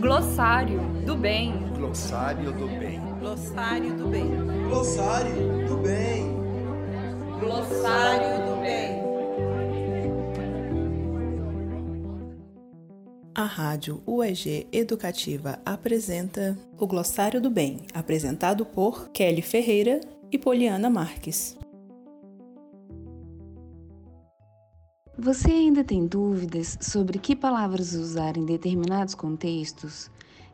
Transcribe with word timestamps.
Glossário 0.00 0.80
do 1.04 1.16
bem. 1.16 1.52
Glossário 1.76 2.52
do 2.52 2.66
bem. 2.66 3.00
Glossário 3.20 3.96
do 3.96 4.08
bem. 4.08 4.30
Glossário 4.68 5.68
do 5.68 5.76
bem. 5.76 6.36
Glossário 7.40 8.46
do 8.46 8.60
bem. 8.60 9.06
A 13.34 13.44
Rádio 13.44 14.02
UEG 14.06 14.66
Educativa 14.72 15.58
apresenta 15.64 16.56
o 16.78 16.86
Glossário 16.86 17.40
do 17.40 17.50
Bem, 17.50 17.82
apresentado 17.92 18.64
por 18.64 19.10
Kelly 19.10 19.42
Ferreira 19.42 20.00
e 20.32 20.38
Poliana 20.38 20.88
Marques. 20.88 21.56
Você 25.18 25.50
ainda 25.50 25.82
tem 25.82 26.06
dúvidas 26.06 26.76
sobre 26.78 27.18
que 27.18 27.34
palavras 27.34 27.94
usar 27.94 28.36
em 28.36 28.44
determinados 28.44 29.14
contextos? 29.14 30.10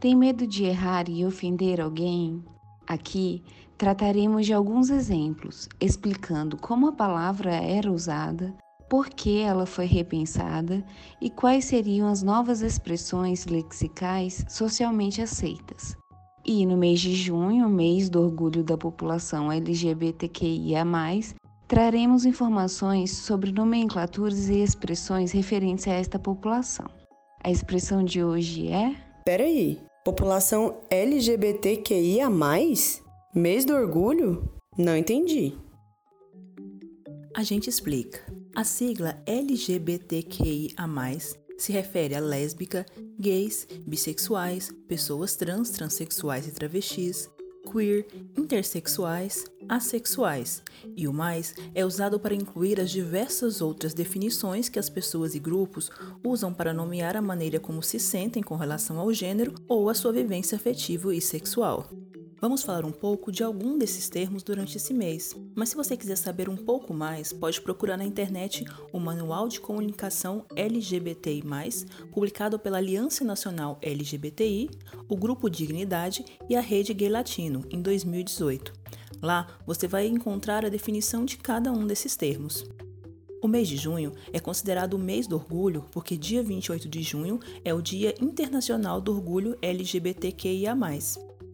Tem 0.00 0.16
medo 0.16 0.46
de 0.46 0.64
errar 0.64 1.10
e 1.10 1.26
ofender 1.26 1.78
alguém? 1.78 2.42
Aqui 2.86 3.44
trataremos 3.76 4.46
de 4.46 4.54
alguns 4.54 4.88
exemplos, 4.88 5.68
explicando 5.78 6.56
como 6.56 6.88
a 6.88 6.92
palavra 6.92 7.52
era 7.52 7.92
usada, 7.92 8.54
por 8.88 9.10
que 9.10 9.40
ela 9.40 9.66
foi 9.66 9.84
repensada 9.84 10.82
e 11.20 11.28
quais 11.28 11.66
seriam 11.66 12.08
as 12.08 12.22
novas 12.22 12.62
expressões 12.62 13.44
lexicais 13.44 14.42
socialmente 14.48 15.20
aceitas. 15.20 15.94
E 16.42 16.64
no 16.64 16.78
mês 16.78 17.00
de 17.00 17.14
junho, 17.14 17.68
mês 17.68 18.08
do 18.08 18.22
orgulho 18.22 18.64
da 18.64 18.78
população 18.78 19.52
LGBTQIA, 19.52 20.82
traremos 21.68 22.24
informações 22.24 23.10
sobre 23.10 23.52
nomenclaturas 23.52 24.48
e 24.48 24.62
expressões 24.62 25.32
referentes 25.32 25.86
a 25.88 25.92
esta 25.92 26.18
população. 26.18 26.86
A 27.42 27.50
expressão 27.50 28.04
de 28.04 28.22
hoje 28.22 28.68
é. 28.68 28.94
Peraí, 29.24 29.80
população 30.04 30.78
LGBTQIA? 30.90 32.28
Mês 33.34 33.64
do 33.64 33.74
orgulho? 33.74 34.48
Não 34.78 34.96
entendi. 34.96 35.54
A 37.34 37.42
gente 37.42 37.68
explica. 37.68 38.20
A 38.54 38.64
sigla 38.64 39.20
LGBTQIA 39.26 40.72
se 41.58 41.72
refere 41.72 42.14
a 42.14 42.20
lésbica, 42.20 42.86
gays, 43.18 43.66
bissexuais, 43.86 44.70
pessoas 44.88 45.36
trans, 45.36 45.70
transexuais 45.70 46.46
e 46.46 46.52
travestis, 46.52 47.30
queer, 47.70 48.06
intersexuais, 48.36 49.44
assexuais, 49.68 50.62
e 50.96 51.06
o 51.08 51.12
mais 51.12 51.54
é 51.74 51.84
usado 51.84 52.18
para 52.18 52.34
incluir 52.34 52.80
as 52.80 52.90
diversas 52.90 53.60
outras 53.60 53.94
definições 53.94 54.68
que 54.68 54.78
as 54.78 54.88
pessoas 54.88 55.34
e 55.34 55.38
grupos 55.38 55.90
usam 56.24 56.52
para 56.52 56.72
nomear 56.72 57.16
a 57.16 57.22
maneira 57.22 57.60
como 57.60 57.82
se 57.82 57.98
sentem 57.98 58.42
com 58.42 58.56
relação 58.56 58.98
ao 58.98 59.12
gênero 59.12 59.54
ou 59.68 59.88
a 59.88 59.94
sua 59.94 60.12
vivência 60.12 60.56
afetiva 60.56 61.14
e 61.14 61.20
sexual. 61.20 61.88
Vamos 62.38 62.62
falar 62.62 62.84
um 62.84 62.92
pouco 62.92 63.32
de 63.32 63.42
algum 63.42 63.78
desses 63.78 64.10
termos 64.10 64.42
durante 64.42 64.76
esse 64.76 64.92
mês, 64.92 65.34
mas 65.54 65.70
se 65.70 65.74
você 65.74 65.96
quiser 65.96 66.16
saber 66.16 66.50
um 66.50 66.56
pouco 66.56 66.92
mais, 66.92 67.32
pode 67.32 67.60
procurar 67.62 67.96
na 67.96 68.04
internet 68.04 68.62
o 68.92 69.00
Manual 69.00 69.48
de 69.48 69.58
Comunicação 69.58 70.44
LGBTI, 70.54 71.42
publicado 72.12 72.58
pela 72.58 72.76
Aliança 72.76 73.24
Nacional 73.24 73.78
LGBTI, 73.80 74.68
o 75.08 75.16
Grupo 75.16 75.48
Dignidade 75.48 76.26
e 76.46 76.54
a 76.54 76.60
Rede 76.60 76.92
Gay 76.92 77.08
Latino, 77.08 77.64
em 77.70 77.80
2018. 77.80 78.70
Lá 79.26 79.48
você 79.66 79.88
vai 79.88 80.06
encontrar 80.06 80.64
a 80.64 80.68
definição 80.68 81.24
de 81.24 81.36
cada 81.36 81.72
um 81.72 81.84
desses 81.84 82.14
termos. 82.14 82.64
O 83.42 83.48
mês 83.48 83.66
de 83.66 83.76
junho 83.76 84.12
é 84.32 84.38
considerado 84.38 84.94
o 84.94 85.00
mês 85.00 85.26
do 85.26 85.34
orgulho 85.34 85.84
porque 85.90 86.16
dia 86.16 86.44
28 86.44 86.88
de 86.88 87.02
junho 87.02 87.40
é 87.64 87.74
o 87.74 87.82
Dia 87.82 88.14
Internacional 88.22 89.00
do 89.00 89.12
Orgulho 89.12 89.58
LGBTQIA. 89.60 90.76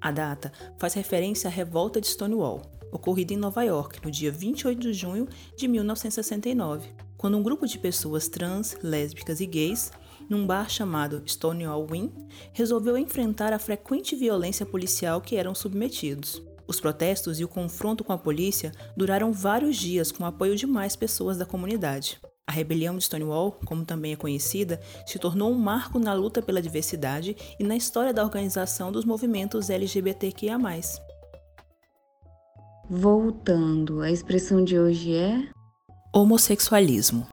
A 0.03 0.11
data 0.11 0.53
faz 0.77 0.93
referência 0.93 1.49
à 1.49 1.51
revolta 1.51 1.99
de 1.99 2.09
Stonewall, 2.09 2.61
ocorrida 2.93 3.33
em 3.33 3.39
Nova 3.39 3.63
York 3.63 4.05
no 4.05 4.11
dia 4.11 4.31
28 4.31 4.79
de 4.79 4.93
junho 4.93 5.27
de 5.57 5.67
1969, 5.67 6.91
quando 7.17 7.39
um 7.39 7.43
grupo 7.43 7.67
de 7.67 7.79
pessoas 7.79 8.29
trans, 8.29 8.77
lésbicas 8.83 9.41
e 9.41 9.47
gays, 9.47 9.91
num 10.29 10.47
bar 10.47 10.69
chamado 10.69 11.23
Stonewall 11.25 11.89
Inn, 11.95 12.11
resolveu 12.53 12.99
enfrentar 12.99 13.51
a 13.55 13.59
frequente 13.59 14.15
violência 14.15 14.67
policial 14.67 15.23
que 15.23 15.37
eram 15.37 15.55
submetidos. 15.55 16.52
Os 16.73 16.81
protestos 16.81 17.39
e 17.39 17.45
o 17.45 17.49
confronto 17.49 18.03
com 18.03 18.15
a 18.15 18.19
polícia 18.19 18.73
duraram 18.97 19.31
vários 19.31 19.77
dias 19.77 20.11
com 20.11 20.25
o 20.25 20.27
apoio 20.27 20.57
de 20.57 20.67
mais 20.67 20.97
pessoas 20.97 21.37
da 21.37 21.45
comunidade. 21.45 22.19
A 22.47 22.53
rebelião 22.53 22.97
de 22.97 23.05
Stonewall, 23.05 23.61
como 23.67 23.85
também 23.85 24.15
é 24.15 24.17
conhecida, 24.17 24.81
se 25.07 25.19
tornou 25.19 25.53
um 25.53 25.59
marco 25.59 25.99
na 25.99 26.15
luta 26.15 26.41
pela 26.41 26.63
diversidade 26.63 27.37
e 27.61 27.63
na 27.63 27.77
história 27.77 28.11
da 28.11 28.25
organização 28.25 28.91
dos 28.91 29.05
movimentos 29.05 29.69
LGBTQIA. 29.69 30.57
Voltando, 32.89 34.01
a 34.01 34.11
expressão 34.11 34.65
de 34.65 34.79
hoje 34.79 35.15
é 35.15 35.51
homossexualismo. 36.11 37.27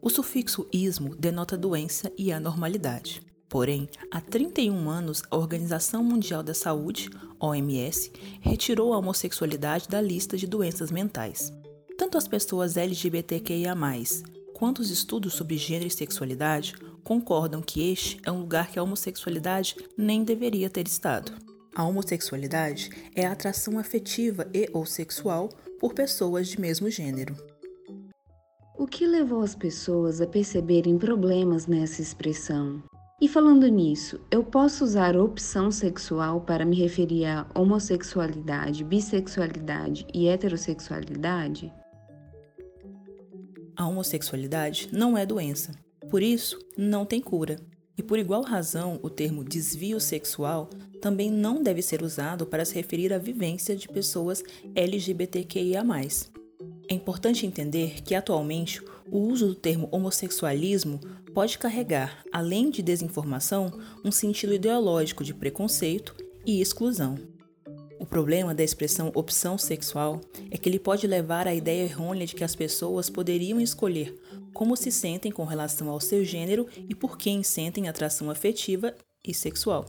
O 0.00 0.08
sufixo 0.08 0.66
ismo 0.72 1.14
denota 1.14 1.58
doença 1.58 2.10
e 2.16 2.32
anormalidade. 2.32 3.20
Porém, 3.48 3.88
há 4.10 4.20
31 4.20 4.90
anos, 4.90 5.22
a 5.30 5.36
Organização 5.36 6.02
Mundial 6.02 6.42
da 6.42 6.52
Saúde, 6.52 7.10
OMS, 7.38 8.10
retirou 8.40 8.92
a 8.92 8.98
homossexualidade 8.98 9.88
da 9.88 10.00
lista 10.00 10.36
de 10.36 10.46
doenças 10.46 10.90
mentais. 10.90 11.52
Tanto 11.96 12.18
as 12.18 12.26
pessoas 12.26 12.76
LGBTQIA, 12.76 13.74
quanto 14.52 14.80
os 14.80 14.90
estudos 14.90 15.34
sobre 15.34 15.56
gênero 15.56 15.86
e 15.86 15.90
sexualidade 15.90 16.74
concordam 17.04 17.62
que 17.62 17.92
este 17.92 18.20
é 18.24 18.32
um 18.32 18.40
lugar 18.40 18.70
que 18.70 18.78
a 18.78 18.82
homossexualidade 18.82 19.76
nem 19.96 20.24
deveria 20.24 20.68
ter 20.68 20.86
estado. 20.88 21.32
A 21.74 21.84
homossexualidade 21.84 22.90
é 23.14 23.26
a 23.26 23.32
atração 23.32 23.78
afetiva 23.78 24.48
e 24.52 24.68
ou 24.72 24.84
sexual 24.84 25.50
por 25.78 25.94
pessoas 25.94 26.48
de 26.48 26.60
mesmo 26.60 26.90
gênero. 26.90 27.36
O 28.78 28.86
que 28.86 29.06
levou 29.06 29.42
as 29.42 29.54
pessoas 29.54 30.20
a 30.20 30.26
perceberem 30.26 30.98
problemas 30.98 31.66
nessa 31.66 32.02
expressão? 32.02 32.82
E 33.18 33.26
falando 33.26 33.66
nisso, 33.66 34.20
eu 34.30 34.44
posso 34.44 34.84
usar 34.84 35.16
opção 35.16 35.70
sexual 35.70 36.42
para 36.42 36.66
me 36.66 36.76
referir 36.76 37.24
a 37.24 37.46
homossexualidade, 37.54 38.84
bissexualidade 38.84 40.06
e 40.12 40.28
heterossexualidade? 40.28 41.72
A 43.74 43.88
homossexualidade 43.88 44.90
não 44.92 45.16
é 45.16 45.24
doença, 45.24 45.72
por 46.10 46.22
isso 46.22 46.58
não 46.76 47.06
tem 47.06 47.22
cura. 47.22 47.56
E 47.96 48.02
por 48.02 48.18
igual 48.18 48.42
razão, 48.42 49.00
o 49.02 49.08
termo 49.08 49.42
desvio 49.42 49.98
sexual 49.98 50.68
também 51.00 51.30
não 51.30 51.62
deve 51.62 51.80
ser 51.80 52.02
usado 52.02 52.44
para 52.44 52.66
se 52.66 52.74
referir 52.74 53.14
à 53.14 53.18
vivência 53.18 53.74
de 53.74 53.88
pessoas 53.88 54.44
LGBTQIA. 54.74 55.82
É 56.86 56.92
importante 56.92 57.46
entender 57.46 58.02
que 58.02 58.14
atualmente 58.14 58.82
o 59.10 59.18
uso 59.18 59.48
do 59.48 59.54
termo 59.54 59.88
homossexualismo 59.90 61.00
pode 61.36 61.58
carregar, 61.58 62.24
além 62.32 62.70
de 62.70 62.80
desinformação, 62.80 63.70
um 64.02 64.10
sentido 64.10 64.54
ideológico 64.54 65.22
de 65.22 65.34
preconceito 65.34 66.16
e 66.46 66.62
exclusão. 66.62 67.18
O 68.00 68.06
problema 68.06 68.54
da 68.54 68.64
expressão 68.64 69.12
opção 69.14 69.58
sexual 69.58 70.18
é 70.50 70.56
que 70.56 70.66
ele 70.66 70.78
pode 70.78 71.06
levar 71.06 71.46
à 71.46 71.54
ideia 71.54 71.82
errônea 71.82 72.26
de 72.26 72.34
que 72.34 72.42
as 72.42 72.56
pessoas 72.56 73.10
poderiam 73.10 73.60
escolher 73.60 74.18
como 74.54 74.78
se 74.78 74.90
sentem 74.90 75.30
com 75.30 75.44
relação 75.44 75.90
ao 75.90 76.00
seu 76.00 76.24
gênero 76.24 76.66
e 76.88 76.94
por 76.94 77.18
quem 77.18 77.42
sentem 77.42 77.86
atração 77.86 78.30
afetiva 78.30 78.94
e 79.22 79.34
sexual. 79.34 79.84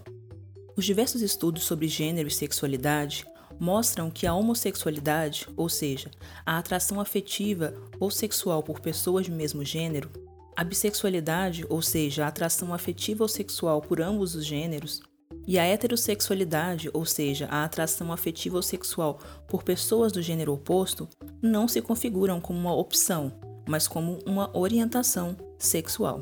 Os 0.76 0.84
diversos 0.84 1.22
estudos 1.22 1.64
sobre 1.64 1.88
gênero 1.88 2.28
e 2.28 2.32
sexualidade 2.32 3.26
mostram 3.58 4.12
que 4.12 4.28
a 4.28 4.34
homossexualidade, 4.34 5.48
ou 5.56 5.70
seja, 5.70 6.12
a 6.46 6.58
atração 6.58 7.00
afetiva 7.00 7.74
ou 8.02 8.12
sexual 8.12 8.62
por 8.62 8.82
pessoas 8.82 9.30
do 9.30 9.34
mesmo 9.34 9.64
gênero, 9.64 10.27
a 10.58 10.64
bissexualidade, 10.64 11.68
ou 11.70 11.84
seja, 11.84 12.26
a 12.26 12.30
atração 12.30 12.74
afetiva 12.74 13.24
ou 13.24 13.28
sexual 13.28 13.80
por 13.80 14.02
ambos 14.02 14.34
os 14.34 14.44
gêneros, 14.44 15.04
e 15.46 15.60
a 15.60 15.64
heterossexualidade, 15.64 16.90
ou 16.94 17.06
seja, 17.06 17.46
a 17.52 17.64
atração 17.64 18.12
afetiva 18.12 18.56
ou 18.56 18.64
sexual 18.64 19.20
por 19.48 19.62
pessoas 19.62 20.12
do 20.12 20.20
gênero 20.20 20.52
oposto, 20.52 21.08
não 21.40 21.68
se 21.68 21.80
configuram 21.80 22.42
como 22.42 22.58
uma 22.58 22.76
opção, 22.76 23.32
mas 23.70 23.88
como 23.88 24.18
uma 24.26 24.50
orientação 24.58 25.38
sexual. 25.60 26.22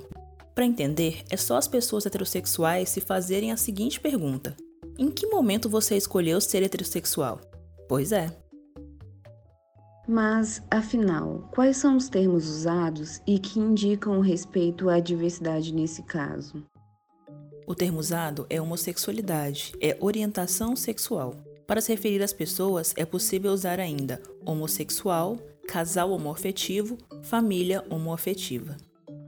Para 0.54 0.66
entender, 0.66 1.24
é 1.30 1.38
só 1.38 1.56
as 1.56 1.68
pessoas 1.68 2.06
heterossexuais 2.06 2.90
se 2.90 3.00
fazerem 3.00 3.54
a 3.54 3.58
seguinte 3.58 4.02
pergunta: 4.02 4.54
Em 4.98 5.10
que 5.10 5.28
momento 5.28 5.70
você 5.70 5.96
escolheu 5.96 6.42
ser 6.42 6.62
heterossexual? 6.62 7.40
Pois 7.88 8.12
é. 8.12 8.36
Mas, 10.08 10.62
afinal, 10.70 11.50
quais 11.52 11.78
são 11.78 11.98
os 11.98 12.08
termos 12.10 12.48
usados 12.48 13.22
e 13.26 13.40
que 13.40 13.60
indicam 13.60 14.20
o 14.20 14.22
respeito 14.22 14.88
à 14.88 15.00
diversidade 15.00 15.74
nesse 15.74 16.04
caso? 16.04 16.64
O 17.66 17.74
termo 17.74 18.00
usado 18.00 18.46
é 18.48 18.62
homossexualidade, 18.62 19.74
é 19.82 19.98
orientação 20.00 20.76
sexual. 20.76 21.36
Para 21.66 21.82
se 21.82 21.92
referir 21.92 22.22
às 22.22 22.32
pessoas, 22.32 22.94
é 22.96 23.04
possível 23.04 23.52
usar 23.52 23.80
ainda 23.80 24.22
homossexual, 24.46 25.38
casal 25.68 26.12
homoafetivo, 26.12 27.00
família 27.24 27.84
homoafetiva. 27.90 28.78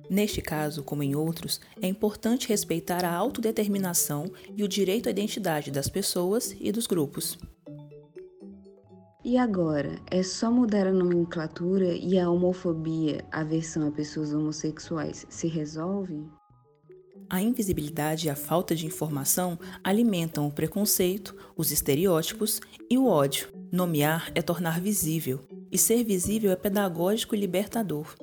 Neste 0.08 0.40
caso, 0.42 0.84
como 0.84 1.02
em 1.02 1.16
outros, 1.16 1.60
é 1.82 1.88
importante 1.88 2.48
respeitar 2.48 3.04
a 3.04 3.14
autodeterminação 3.14 4.32
e 4.56 4.64
o 4.64 4.68
direito 4.68 5.08
à 5.08 5.10
identidade 5.10 5.72
das 5.72 5.90
pessoas 5.90 6.56
e 6.60 6.72
dos 6.72 6.86
grupos. 6.86 7.38
E 9.28 9.38
agora, 9.38 10.00
é 10.10 10.24
só 10.24 10.50
mudar 10.50 10.88
a 10.88 10.94
nomenclatura 10.94 11.94
e 11.94 12.18
a 12.18 12.30
homofobia, 12.30 13.26
a 13.30 13.42
aversão 13.42 13.86
a 13.86 13.92
pessoas 13.92 14.34
homossexuais, 14.34 15.26
se 15.28 15.50
resolve? 15.50 16.24
A 17.30 17.42
invisibilidade 17.42 18.28
e 18.28 18.30
a 18.30 18.38
falta 18.38 18.74
de 18.74 18.86
informação 18.86 19.60
alimentam 19.84 20.48
o 20.48 20.52
preconceito, 20.52 21.36
os 21.58 21.74
estereótipos 21.74 22.62
e 22.90 22.98
o 22.98 23.06
ódio. 23.06 23.50
Nomear 23.70 24.32
é 24.34 24.42
tornar 24.42 24.80
visível, 24.80 25.46
e 25.70 25.78
ser 25.78 26.06
visível 26.06 26.50
é 26.50 26.56
pedagógico 26.56 27.36
e 27.36 27.38
libertador. 27.38 28.16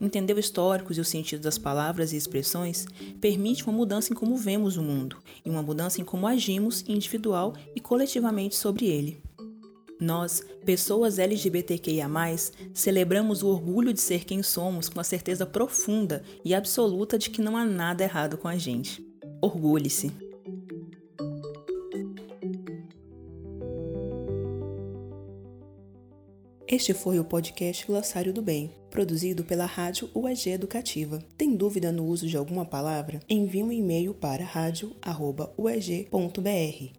Entender 0.00 0.36
o 0.36 0.38
histórico 0.38 0.92
e 0.92 1.00
o 1.00 1.04
sentido 1.04 1.42
das 1.42 1.58
palavras 1.58 2.12
e 2.12 2.16
expressões 2.16 2.86
permite 3.20 3.64
uma 3.64 3.72
mudança 3.72 4.12
em 4.12 4.16
como 4.16 4.36
vemos 4.36 4.76
o 4.76 4.82
mundo 4.82 5.16
e 5.44 5.50
uma 5.50 5.60
mudança 5.60 6.00
em 6.00 6.04
como 6.04 6.24
agimos 6.24 6.84
individual 6.86 7.52
e 7.74 7.80
coletivamente 7.80 8.54
sobre 8.54 8.86
ele. 8.86 9.20
Nós, 10.02 10.42
pessoas 10.64 11.20
LGBTQIA, 11.20 12.10
celebramos 12.74 13.44
o 13.44 13.46
orgulho 13.46 13.92
de 13.92 14.00
ser 14.00 14.24
quem 14.24 14.42
somos 14.42 14.88
com 14.88 14.98
a 14.98 15.04
certeza 15.04 15.46
profunda 15.46 16.24
e 16.44 16.52
absoluta 16.52 17.16
de 17.16 17.30
que 17.30 17.40
não 17.40 17.56
há 17.56 17.64
nada 17.64 18.02
errado 18.02 18.36
com 18.36 18.48
a 18.48 18.56
gente. 18.56 19.00
Orgulhe-se! 19.40 20.10
Este 26.66 26.92
foi 26.92 27.20
o 27.20 27.24
podcast 27.24 27.86
Glossário 27.86 28.32
do 28.32 28.42
Bem, 28.42 28.74
produzido 28.90 29.44
pela 29.44 29.66
Rádio 29.66 30.10
UEG 30.16 30.50
Educativa. 30.50 31.20
Tem 31.38 31.54
dúvida 31.54 31.92
no 31.92 32.06
uso 32.06 32.26
de 32.26 32.36
alguma 32.36 32.64
palavra? 32.64 33.20
Envie 33.28 33.62
um 33.62 33.70
e-mail 33.70 34.14
para 34.14 34.42
radio.ueg.br 34.42 34.98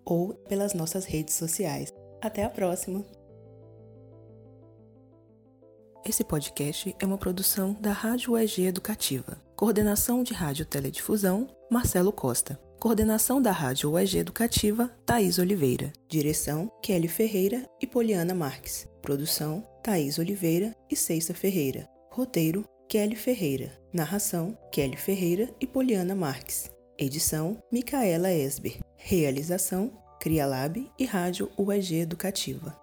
ou 0.05 0.33
pelas 0.47 0.73
nossas 0.73 1.03
redes 1.03 1.33
sociais. 1.33 1.91
Até 2.23 2.45
a 2.45 2.49
próxima! 2.49 3.03
Esse 6.05 6.23
podcast 6.23 6.95
é 6.97 7.05
uma 7.05 7.17
produção 7.17 7.73
da 7.81 7.91
Rádio 7.91 8.31
UEG 8.31 8.65
Educativa. 8.65 9.37
Coordenação 9.57 10.23
de 10.23 10.33
Rádio 10.33 10.65
Teledifusão, 10.65 11.49
Marcelo 11.69 12.13
Costa. 12.13 12.57
Coordenação 12.79 13.41
da 13.41 13.51
Rádio 13.51 13.91
UEG 13.91 14.19
Educativa, 14.19 14.89
Thaís 15.05 15.37
Oliveira. 15.37 15.91
Direção, 16.07 16.71
Kelly 16.81 17.09
Ferreira 17.09 17.69
e 17.81 17.85
Poliana 17.85 18.33
Marques. 18.33 18.87
Produção, 19.01 19.61
Thaís 19.83 20.17
Oliveira 20.17 20.73
e 20.89 20.95
Ceissa 20.95 21.33
Ferreira. 21.33 21.89
Roteiro, 22.09 22.63
Kelly 22.87 23.17
Ferreira. 23.17 23.69
Narração, 23.91 24.57
Kelly 24.71 24.95
Ferreira 24.95 25.53
e 25.59 25.67
Poliana 25.67 26.15
Marques. 26.15 26.71
Edição, 26.97 27.61
Micaela 27.69 28.31
Esber. 28.31 28.79
Realização, 28.95 29.91
CriaLab 30.23 30.89
e 30.97 31.03
Rádio 31.03 31.51
UEG 31.57 31.95
Educativa. 31.95 32.82